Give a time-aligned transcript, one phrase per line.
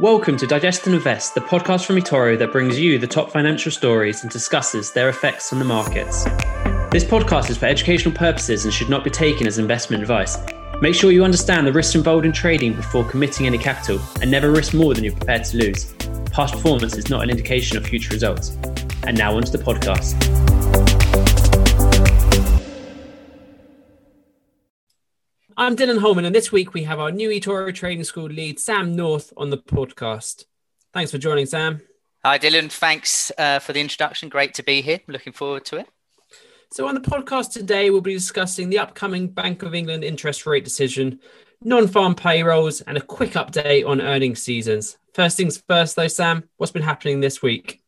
[0.00, 3.70] Welcome to Digest and Invest, the podcast from eToro that brings you the top financial
[3.70, 6.24] stories and discusses their effects on the markets.
[6.90, 10.38] This podcast is for educational purposes and should not be taken as investment advice.
[10.80, 14.50] Make sure you understand the risks involved in trading before committing any capital and never
[14.50, 15.92] risk more than you're prepared to lose.
[16.30, 18.56] Past performance is not an indication of future results.
[19.06, 20.49] And now onto the podcast.
[25.60, 28.96] I'm Dylan Holman, and this week we have our new eToro Trading School lead, Sam
[28.96, 30.46] North, on the podcast.
[30.94, 31.82] Thanks for joining, Sam.
[32.24, 32.72] Hi, Dylan.
[32.72, 34.30] Thanks uh, for the introduction.
[34.30, 35.00] Great to be here.
[35.06, 35.86] Looking forward to it.
[36.72, 40.64] So, on the podcast today, we'll be discussing the upcoming Bank of England interest rate
[40.64, 41.20] decision,
[41.62, 44.96] non farm payrolls, and a quick update on earnings seasons.
[45.12, 47.82] First things first, though, Sam, what's been happening this week?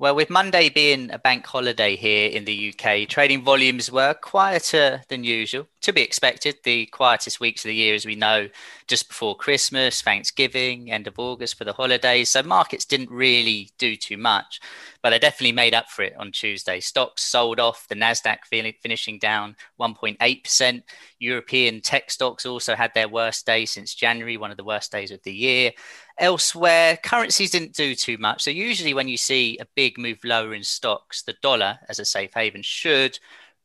[0.00, 5.02] Well, with Monday being a bank holiday here in the UK, trading volumes were quieter
[5.08, 5.66] than usual.
[5.80, 8.48] To be expected, the quietest weeks of the year, as we know,
[8.86, 12.28] just before Christmas, Thanksgiving, end of August for the holidays.
[12.28, 14.60] So markets didn't really do too much,
[15.02, 16.78] but they definitely made up for it on Tuesday.
[16.78, 18.38] Stocks sold off, the NASDAQ
[18.80, 20.82] finishing down 1.8%.
[21.18, 25.10] European tech stocks also had their worst day since January, one of the worst days
[25.10, 25.72] of the year.
[26.18, 28.42] Elsewhere, currencies didn't do too much.
[28.42, 32.04] So, usually, when you see a big move lower in stocks, the dollar as a
[32.04, 33.18] safe haven should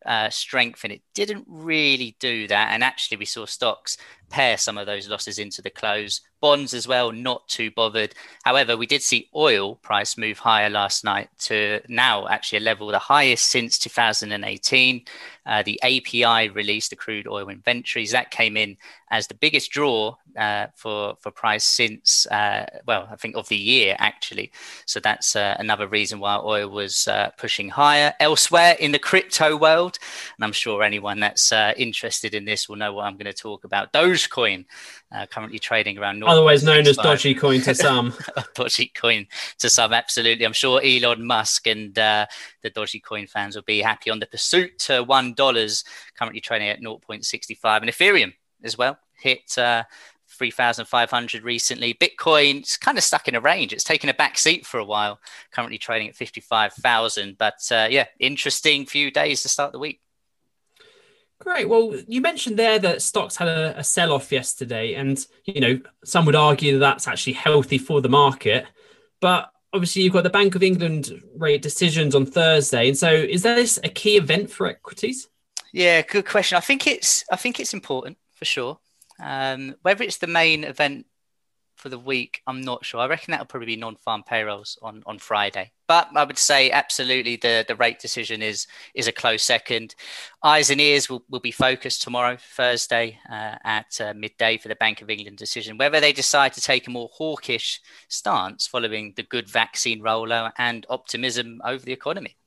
[0.06, 0.92] uh, strengthen.
[0.92, 2.72] It didn't really do that.
[2.74, 3.98] And actually, we saw stocks
[4.34, 6.22] pare some of those losses into the close.
[6.42, 8.16] Bonds as well, not too bothered.
[8.44, 12.88] However, we did see oil price move higher last night to now actually a level
[12.88, 15.06] the highest since 2018.
[15.46, 18.76] Uh, the API released the crude oil inventories that came in
[19.12, 23.58] as the biggest draw uh, for for price since uh, well I think of the
[23.58, 24.52] year actually.
[24.86, 28.14] So that's uh, another reason why oil was uh, pushing higher.
[28.20, 30.00] Elsewhere in the crypto world,
[30.38, 33.34] and I'm sure anyone that's uh, interested in this will know what I'm going to
[33.34, 33.92] talk about.
[34.30, 34.66] Dogecoin
[35.12, 36.24] uh, currently trading around.
[36.24, 38.14] Otherwise known as dodgy coin to some.
[38.56, 39.28] dodgy coin
[39.60, 40.46] to some, absolutely.
[40.46, 42.26] I'm sure Elon Musk and uh,
[42.62, 45.84] the dodgy coin fans will be happy on the pursuit to one dollars,
[46.18, 48.34] currently trading at 0.65, and Ethereum
[48.64, 49.58] as well hit.
[49.58, 49.84] Uh,
[50.30, 51.94] 3,500 recently.
[51.94, 53.72] Bitcoin's kind of stuck in a range.
[53.72, 55.20] It's taken a back seat for a while,
[55.52, 57.38] currently trading at 55,000.
[57.38, 60.02] But uh, yeah, interesting few days to start the week.
[61.44, 61.68] Great.
[61.68, 65.82] Well, you mentioned there that stocks had a, a sell off yesterday, and you know
[66.06, 68.66] some would argue that that's actually healthy for the market.
[69.20, 73.44] But obviously, you've got the Bank of England rate decisions on Thursday, and so is
[73.44, 75.28] this a key event for equities?
[75.74, 76.56] Yeah, good question.
[76.56, 78.80] I think it's I think it's important for sure.
[79.20, 81.08] Um, whether it's the main event
[81.84, 83.02] for the week, I'm not sure.
[83.02, 85.74] I reckon that'll probably be non-farm payrolls on, on Friday.
[85.86, 89.94] But I would say absolutely the, the rate decision is is a close second.
[90.42, 94.76] Eyes and ears will, will be focused tomorrow, Thursday, uh, at uh, midday for the
[94.76, 95.78] Bank of England decision.
[95.78, 100.86] Whether they decide to take a more hawkish stance following the good vaccine rollout and
[100.90, 102.38] optimism over the economy.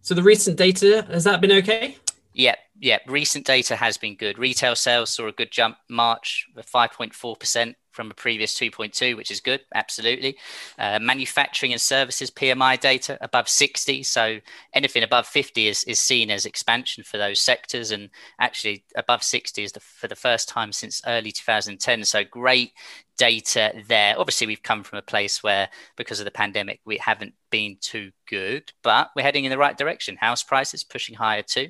[0.00, 1.98] So the recent data has that been okay?
[2.32, 2.98] Yeah, yeah.
[3.06, 4.38] Recent data has been good.
[4.38, 9.60] Retail sales saw a good jump March, 5.4% from a previous 2.2, which is good.
[9.74, 10.38] Absolutely.
[10.78, 14.04] Uh, manufacturing and services PMI data above 60.
[14.04, 14.38] So
[14.72, 17.90] anything above 50 is, is seen as expansion for those sectors.
[17.90, 22.04] And actually, above 60 is the, for the first time since early 2010.
[22.04, 22.70] So great
[23.18, 24.14] data there.
[24.16, 28.12] Obviously, we've come from a place where, because of the pandemic, we haven't been too
[28.26, 30.16] good, but we're heading in the right direction.
[30.16, 31.68] House prices pushing higher too.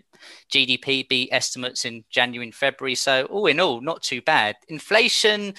[0.52, 2.94] GDP beat estimates in January and February.
[2.94, 4.56] So all in all, not too bad.
[4.68, 5.54] Inflation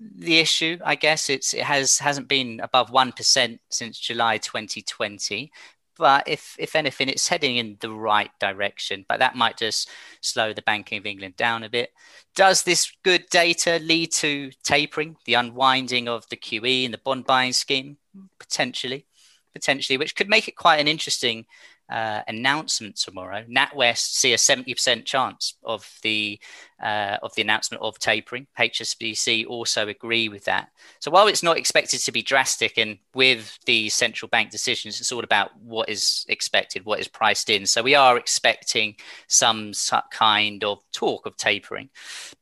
[0.00, 0.78] the issue.
[0.84, 5.52] I guess it's it has hasn't been above one percent since July 2020.
[5.96, 9.04] But if if anything, it's heading in the right direction.
[9.08, 9.90] But that might just
[10.22, 11.92] slow the Banking of England down a bit.
[12.34, 17.26] Does this good data lead to tapering, the unwinding of the QE and the bond
[17.26, 17.98] buying scheme?
[18.38, 19.06] Potentially,
[19.52, 21.44] potentially, which could make it quite an interesting
[21.90, 26.38] uh, announcement tomorrow, NatWest see a 70% chance of the
[26.82, 28.46] uh, of the announcement of tapering.
[28.58, 30.70] HSBC also agree with that.
[31.00, 35.12] So while it's not expected to be drastic, and with the central bank decisions, it's
[35.12, 37.66] all about what is expected, what is priced in.
[37.66, 38.96] So we are expecting
[39.26, 39.72] some
[40.10, 41.90] kind of talk of tapering.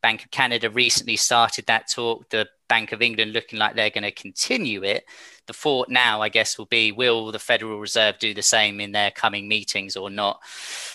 [0.02, 2.28] Bank of Canada recently started that talk.
[2.30, 5.04] The Bank of England looking like they're going to continue it.
[5.46, 8.92] The thought now, I guess, will be will the Federal Reserve do the same in
[8.92, 10.40] their coming meetings or not?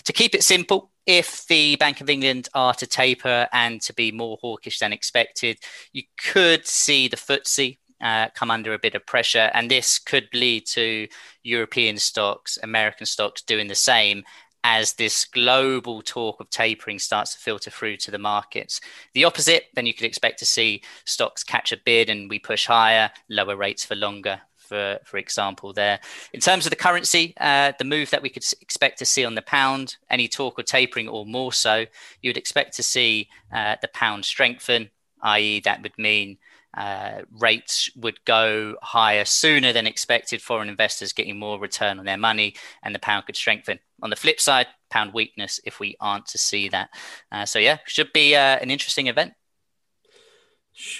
[0.04, 4.10] To keep it simple, if the Bank of England are to taper and to be
[4.10, 5.58] more hawkish than expected,
[5.92, 6.02] you
[6.32, 10.66] could see the FTSE uh, come under a bit of pressure, and this could lead
[10.66, 11.08] to
[11.42, 14.24] European stocks, American stocks doing the same
[14.64, 18.80] as this global talk of tapering starts to filter through to the markets.
[19.12, 22.66] The opposite, then you could expect to see stocks catch a bid and we push
[22.66, 24.40] higher, lower rates for longer.
[24.68, 26.00] For, for example, there.
[26.32, 29.34] In terms of the currency, uh, the move that we could expect to see on
[29.34, 31.86] the pound, any talk or tapering or more so,
[32.22, 34.90] you would expect to see uh, the pound strengthen,
[35.22, 36.38] i.e., that would mean
[36.76, 42.16] uh, rates would go higher sooner than expected, foreign investors getting more return on their
[42.16, 43.78] money, and the pound could strengthen.
[44.02, 46.90] On the flip side, pound weakness if we aren't to see that.
[47.30, 49.34] Uh, so, yeah, should be uh, an interesting event.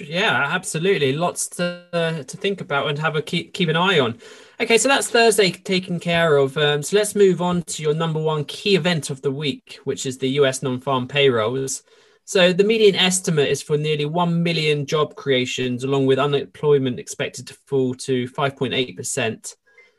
[0.01, 1.13] Yeah, absolutely.
[1.15, 4.19] Lots to uh, to think about and have a keep keep an eye on.
[4.61, 6.57] Okay, so that's Thursday taken care of.
[6.57, 10.07] Um, so let's move on to your number one key event of the week, which
[10.07, 11.83] is the US non-farm payrolls.
[12.25, 17.47] So the median estimate is for nearly 1 million job creations, along with unemployment expected
[17.49, 19.57] to fall to 5.8%.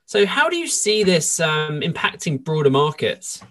[0.07, 3.44] So, how do you see this um, impacting broader markets?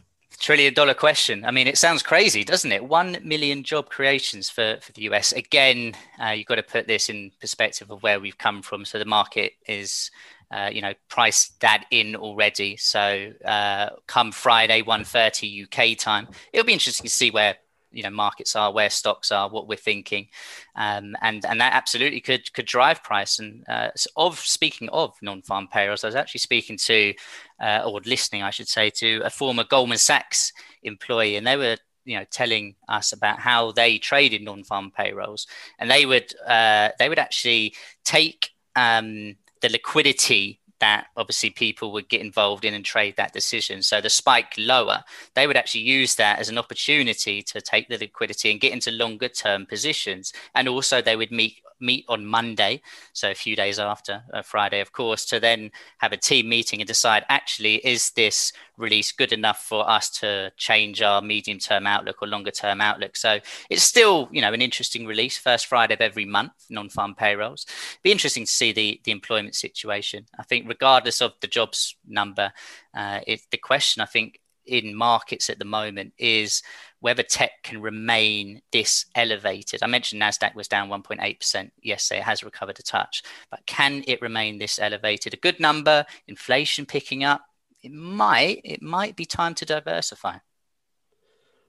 [0.44, 1.42] Trillion dollar question.
[1.46, 2.84] I mean, it sounds crazy, doesn't it?
[2.84, 5.32] One million job creations for, for the US.
[5.32, 8.84] Again, uh, you've got to put this in perspective of where we've come from.
[8.84, 10.10] So the market is
[10.50, 12.76] uh, you know, priced that in already.
[12.76, 17.56] So uh, come Friday, 1.30 UK time, it'll be interesting to see where
[17.94, 20.28] you know markets are, where stocks are, what we're thinking,
[20.76, 23.38] um, and and that absolutely could could drive price.
[23.38, 27.14] And uh, of speaking of non-farm payrolls, I was actually speaking to
[27.60, 30.52] uh, or listening, I should say, to a former Goldman Sachs
[30.82, 35.46] employee, and they were you know telling us about how they traded non-farm payrolls,
[35.78, 37.74] and they would uh, they would actually
[38.04, 43.82] take um, the liquidity that obviously people would get involved in and trade that decision.
[43.82, 45.04] So the spike lower,
[45.34, 48.90] they would actually use that as an opportunity to take the liquidity and get into
[48.90, 50.32] longer term positions.
[50.54, 52.80] And also they would meet meet on Monday,
[53.12, 56.80] so a few days after uh, Friday, of course, to then have a team meeting
[56.80, 61.86] and decide actually, is this release good enough for us to change our medium term
[61.86, 63.16] outlook or longer term outlook?
[63.16, 63.38] So
[63.70, 67.66] it's still, you know, an interesting release, first Friday of every month, non farm payrolls.
[68.02, 70.26] Be interesting to see the, the employment situation.
[70.38, 72.52] I think, regardless of the jobs number,
[72.94, 76.62] uh, it, the question I think in markets at the moment is
[77.00, 79.82] whether tech can remain this elevated.
[79.82, 82.20] I mentioned Nasdaq was down 1.8% yesterday.
[82.20, 85.34] It has recovered a touch, but can it remain this elevated?
[85.34, 87.42] A good number, inflation picking up.
[87.82, 88.62] It might.
[88.64, 90.38] It might be time to diversify.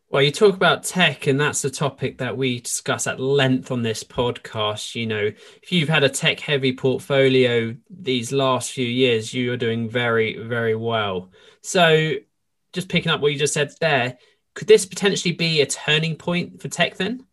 [0.09, 3.81] Well, you talk about tech, and that's a topic that we discuss at length on
[3.81, 4.95] this podcast.
[4.95, 5.31] You know,
[5.61, 10.37] if you've had a tech heavy portfolio these last few years, you are doing very,
[10.37, 11.31] very well.
[11.61, 12.13] So,
[12.75, 14.17] just picking up what you just said there,
[14.53, 17.25] could this potentially be a turning point for tech then?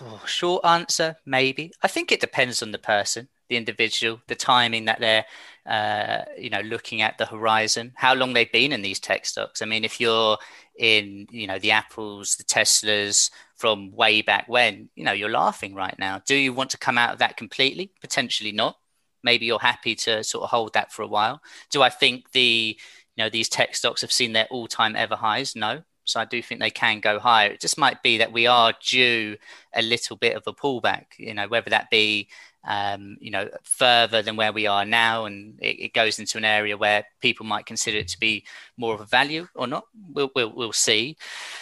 [0.00, 1.72] Oh, short answer, maybe.
[1.82, 5.24] I think it depends on the person, the individual, the timing that they're,
[5.64, 9.62] uh, you know, looking at the horizon, how long they've been in these tech stocks.
[9.62, 10.38] I mean, if you're
[10.76, 15.74] in, you know, the Apples, the Teslas from way back when, you know, you're laughing
[15.74, 16.20] right now.
[16.26, 17.92] Do you want to come out of that completely?
[18.00, 18.76] Potentially not.
[19.22, 21.40] Maybe you're happy to sort of hold that for a while.
[21.70, 22.78] Do I think the
[23.16, 25.56] you know these tech stocks have seen their all-time ever highs.
[25.56, 25.82] No.
[26.04, 27.50] So i do think they can go higher.
[27.50, 29.36] It just might be that we are due
[29.74, 32.28] a little bit of a pullback you know whether that be
[32.66, 36.44] um, you know further than where we are now and it, it, goes into an
[36.44, 38.44] area where people might consider it to be
[38.76, 39.84] more of a value or not.
[40.12, 41.16] We'll, we'll, we'll see.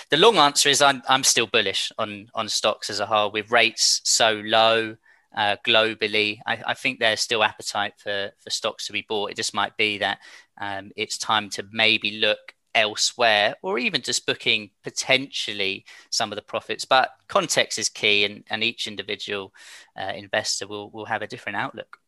[0.09, 3.31] The long answer is I'm, I'm still bullish on on stocks as a whole.
[3.31, 4.97] With rates so low
[5.35, 6.39] uh, globally.
[6.47, 9.31] I, I, think there's still appetite for, for stocks to be bought.
[9.31, 10.19] It just might be that
[10.61, 16.43] um, it's time to maybe look elsewhere or even just booking potentially some of the
[16.43, 16.85] profits.
[16.85, 19.53] But context is key, and, and each individual
[19.99, 21.99] uh, investor will, will have a different outlook.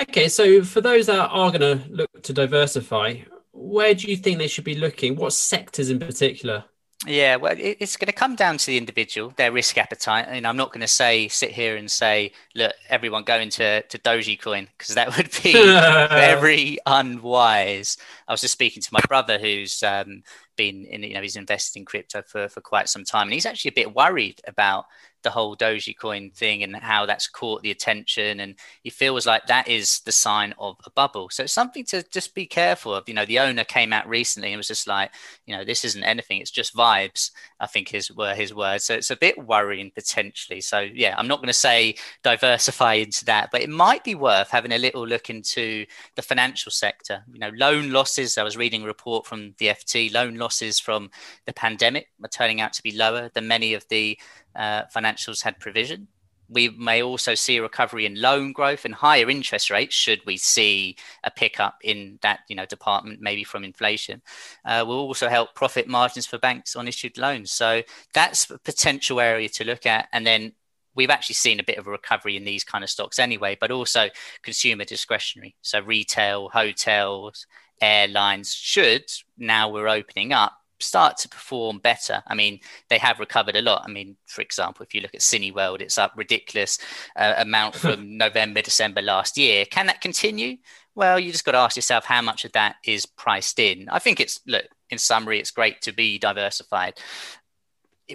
[0.00, 3.16] Okay, so for those that are going to look to diversify,
[3.52, 5.16] where do you think they should be looking?
[5.16, 6.64] What sectors in particular?
[7.06, 10.26] Yeah, well, it's going to come down to the individual, their risk appetite.
[10.28, 13.98] And I'm not going to say sit here and say, look, everyone go into to
[13.98, 17.98] Dogecoin because that would be very unwise.
[18.26, 20.24] I was just speaking to my brother who's um,
[20.56, 23.46] been in, you know, he's invested in crypto for for quite some time, and he's
[23.46, 24.86] actually a bit worried about
[25.22, 28.40] the whole Dogecoin thing and how that's caught the attention.
[28.40, 31.28] And he feels like that is the sign of a bubble.
[31.30, 33.08] So it's something to just be careful of.
[33.08, 35.12] You know, the owner came out recently and was just like,
[35.46, 38.84] you know, this isn't anything, it's just vibes, I think his were his words.
[38.84, 40.60] So it's a bit worrying potentially.
[40.60, 44.50] So yeah, I'm not going to say diversify into that, but it might be worth
[44.50, 47.24] having a little look into the financial sector.
[47.32, 48.38] You know, loan losses.
[48.38, 51.10] I was reading a report from the FT, loan losses from
[51.46, 54.18] the pandemic are turning out to be lower than many of the
[54.58, 56.08] uh, financials had provision.
[56.50, 60.36] we may also see a recovery in loan growth and higher interest rates should we
[60.36, 64.22] see a pickup in that you know department maybe from inflation.
[64.64, 67.50] Uh, will also help profit margins for banks on issued loans.
[67.52, 67.82] So
[68.14, 70.08] that's a potential area to look at.
[70.12, 70.52] And then
[70.94, 73.70] we've actually seen a bit of a recovery in these kind of stocks anyway but
[73.70, 74.08] also
[74.42, 75.54] consumer discretionary.
[75.62, 77.46] So retail hotels
[77.80, 79.04] airlines should
[79.36, 82.22] now we're opening up start to perform better.
[82.26, 83.82] I mean, they have recovered a lot.
[83.84, 86.78] I mean, for example, if you look at Cineworld, it's up ridiculous
[87.16, 89.64] uh, amount from November, December last year.
[89.64, 90.56] Can that continue?
[90.94, 93.88] Well, you just got to ask yourself how much of that is priced in.
[93.90, 94.64] I think it's look.
[94.90, 96.94] In summary, it's great to be diversified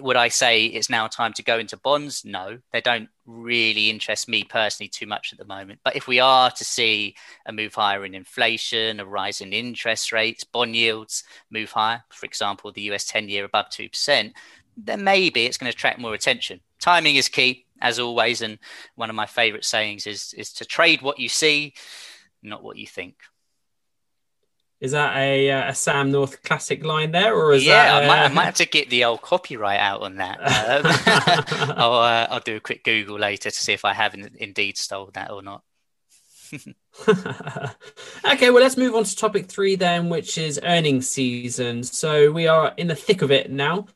[0.00, 2.24] would I say it's now time to go into bonds?
[2.24, 5.80] No, they don't really interest me personally too much at the moment.
[5.84, 7.14] But if we are to see
[7.46, 12.26] a move higher in inflation, a rise in interest rates, bond yields move higher, for
[12.26, 14.32] example, the US 10 year above 2%,
[14.76, 16.60] then maybe it's going to attract more attention.
[16.80, 18.42] Timing is key, as always.
[18.42, 18.58] And
[18.96, 21.74] one of my favorite sayings is, is to trade what you see,
[22.42, 23.16] not what you think.
[24.84, 28.04] Is that a, uh, a Sam North classic line there, or is yeah, that?
[28.04, 30.38] I, might, I might have to get the old copyright out on that.
[30.44, 34.76] Um, I'll uh, I'll do a quick Google later to see if I have indeed
[34.76, 35.62] stole that or not.
[37.08, 41.82] okay, well, let's move on to topic three then, which is earnings season.
[41.82, 43.86] So we are in the thick of it now.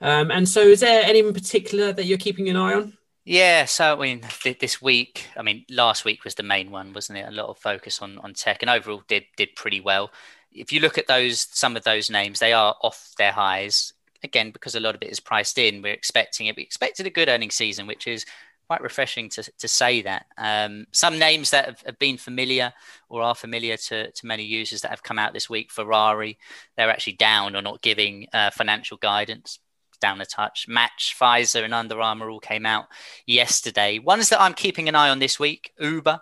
[0.00, 2.94] Um, and so, is there any in particular that you're keeping an eye on?
[3.26, 6.94] Yeah, so I mean, th- this week, I mean, last week was the main one,
[6.94, 7.28] wasn't it?
[7.28, 10.10] A lot of focus on on tech, and overall did did pretty well
[10.52, 14.50] if you look at those some of those names, they are off their highs again
[14.50, 15.82] because a lot of it is priced in.
[15.82, 16.56] We're expecting it.
[16.56, 18.24] We expected a good earning season, which is
[18.68, 20.26] quite refreshing to, to say that.
[20.36, 22.74] Um, some names that have, have, been familiar
[23.08, 26.38] or are familiar to, to many users that have come out this week, Ferrari,
[26.76, 29.58] they're actually down or not giving uh, financial guidance.
[30.00, 30.66] Down a touch.
[30.68, 32.86] Match, Pfizer, and Under Armour all came out
[33.26, 33.98] yesterday.
[33.98, 36.20] Ones that I'm keeping an eye on this week Uber,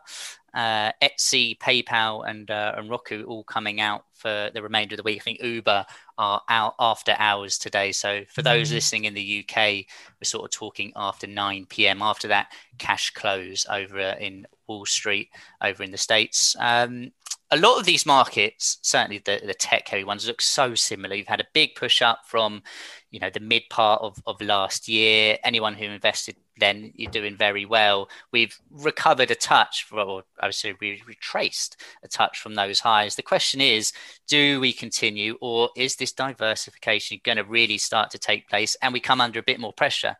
[0.56, 5.02] uh, Etsy, PayPal, and uh, and Roku all coming out for the remainder of the
[5.02, 5.20] week.
[5.20, 5.84] I think Uber
[6.16, 7.92] are out after hours today.
[7.92, 8.74] So for those mm.
[8.74, 9.84] listening in the UK,
[10.18, 12.00] we're sort of talking after 9 p.m.
[12.00, 15.28] After that cash close over in Wall Street
[15.62, 16.56] over in the States.
[16.58, 17.12] Um,
[17.50, 21.14] a lot of these markets, certainly the, the tech heavy ones, look so similar.
[21.14, 22.62] You've had a big push up from,
[23.10, 25.38] you know, the mid part of, of last year.
[25.44, 28.08] Anyone who invested then you're doing very well.
[28.32, 33.16] We've recovered a touch, or I would say we retraced a touch from those highs.
[33.16, 33.92] The question is,
[34.28, 38.92] do we continue, or is this diversification going to really start to take place and
[38.92, 40.16] we come under a bit more pressure?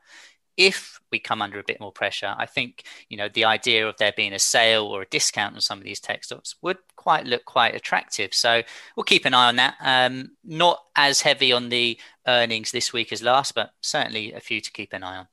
[0.57, 3.97] if we come under a bit more pressure, I think you know the idea of
[3.99, 7.26] there being a sale or a discount on some of these tech stocks would quite
[7.26, 8.33] look quite attractive.
[8.35, 8.62] So
[8.97, 9.75] we'll keep an eye on that.
[9.81, 14.61] Um, not as heavy on the earnings this week as last, but certainly a few
[14.61, 15.28] to keep an eye on.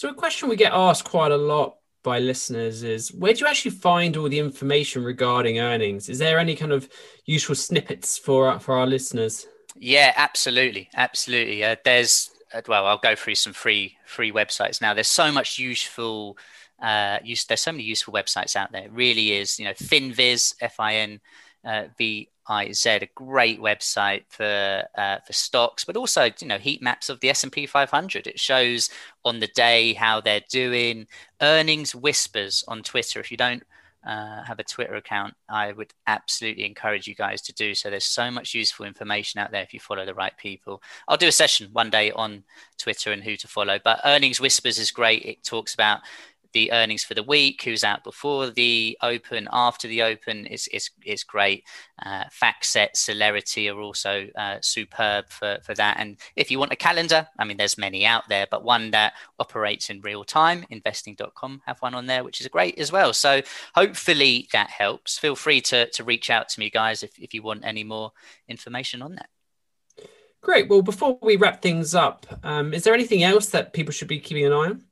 [0.00, 3.46] So a question we get asked quite a lot by listeners is where do you
[3.46, 6.08] actually find all the information regarding earnings?
[6.08, 6.88] Is there any kind of
[7.26, 9.46] useful snippets for for our listeners?
[9.76, 11.62] Yeah, absolutely, absolutely.
[11.62, 14.94] Uh, there's uh, well, I'll go through some free free websites now.
[14.94, 16.38] There's so much useful.
[16.80, 18.84] Uh, use, there's so many useful websites out there.
[18.84, 21.20] It really is, you know, Finviz, F I N
[21.64, 21.84] uh,
[23.02, 27.30] a great website for uh, for stocks, but also you know heat maps of the
[27.30, 28.26] S and P 500.
[28.26, 28.90] It shows
[29.24, 31.06] on the day how they're doing.
[31.40, 33.20] Earnings whispers on Twitter.
[33.20, 33.62] If you don't
[34.06, 37.90] uh, have a Twitter account, I would absolutely encourage you guys to do so.
[37.90, 40.82] There's so much useful information out there if you follow the right people.
[41.06, 42.44] I'll do a session one day on
[42.78, 45.24] Twitter and who to follow, but Earnings Whispers is great.
[45.24, 46.00] It talks about
[46.52, 50.90] the earnings for the week, who's out before the open, after the open is is,
[51.04, 51.64] is great.
[52.04, 55.98] Uh, FactSet, Celerity are also uh, superb for, for that.
[55.98, 59.14] And if you want a calendar, I mean, there's many out there, but one that
[59.38, 63.12] operates in real time, investing.com have one on there, which is great as well.
[63.12, 63.42] So
[63.74, 65.18] hopefully that helps.
[65.18, 68.12] Feel free to, to reach out to me, guys, if, if you want any more
[68.48, 69.28] information on that.
[70.42, 70.68] Great.
[70.68, 74.18] Well, before we wrap things up, um, is there anything else that people should be
[74.18, 74.84] keeping an eye on?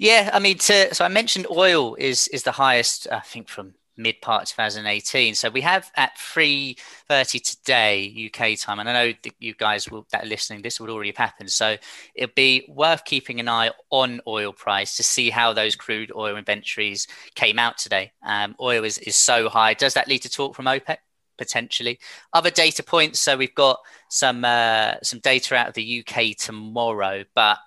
[0.00, 3.74] Yeah, I mean, to, so I mentioned oil is is the highest, I think, from
[3.98, 5.34] mid part 2018.
[5.34, 10.06] So we have at 3:30 today UK time, and I know that you guys will
[10.10, 11.52] that are listening, this would already have happened.
[11.52, 11.76] So
[12.14, 16.38] it'll be worth keeping an eye on oil price to see how those crude oil
[16.38, 18.12] inventories came out today.
[18.22, 19.74] Um, oil is is so high.
[19.74, 20.96] Does that lead to talk from OPEC?
[21.36, 21.98] Potentially,
[22.32, 23.20] other data points.
[23.20, 27.58] So we've got some uh, some data out of the UK tomorrow, but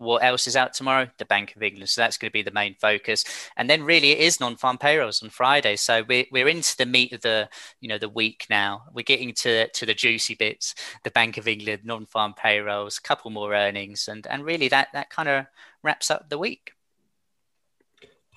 [0.00, 1.08] what else is out tomorrow?
[1.18, 1.90] The Bank of England.
[1.90, 3.22] So that's going to be the main focus.
[3.56, 5.76] And then really it is non-farm payrolls on Friday.
[5.76, 8.84] So we're, we're into the meat of the, you know, the week now.
[8.94, 13.30] We're getting to, to the juicy bits, the Bank of England, non-farm payrolls, a couple
[13.30, 14.08] more earnings.
[14.08, 15.44] And, and really that, that kind of
[15.82, 16.72] wraps up the week.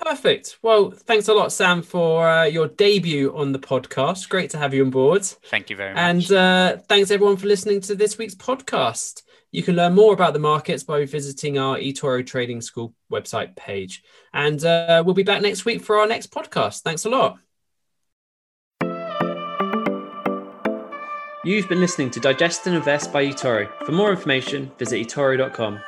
[0.02, 0.58] Perfect.
[0.62, 4.28] Well, thanks a lot, Sam, for uh, your debut on the podcast.
[4.28, 5.24] Great to have you on board.
[5.24, 6.02] Thank you very much.
[6.02, 9.22] And uh, thanks everyone for listening to this week's podcast.
[9.54, 14.04] You can learn more about the markets by visiting our eToro Trading School website page.
[14.34, 16.82] And uh, we'll be back next week for our next podcast.
[16.82, 17.38] Thanks a lot.
[21.46, 23.70] You've been listening to Digest and Invest by eToro.
[23.86, 25.80] For more information, visit eToro.com.